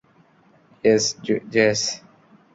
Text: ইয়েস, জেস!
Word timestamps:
ইয়েস, 0.83 1.05
জেস! 1.53 1.81